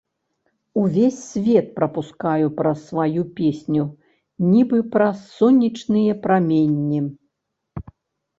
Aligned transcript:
Увесь 0.83 1.17
свет 1.25 1.67
прапускаю 1.75 2.47
праз 2.61 2.79
сваю 2.91 3.25
песню, 3.41 3.83
нібы 4.51 4.79
праз 4.97 5.17
сонечныя 5.37 6.17
праменні. 6.25 6.99